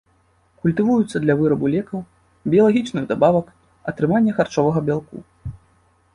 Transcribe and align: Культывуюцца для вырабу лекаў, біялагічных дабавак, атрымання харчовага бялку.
Культывуюцца 0.61 1.21
для 1.25 1.35
вырабу 1.41 1.65
лекаў, 1.75 1.99
біялагічных 2.55 3.03
дабавак, 3.13 3.47
атрымання 3.93 4.31
харчовага 4.41 4.79
бялку. 4.91 5.15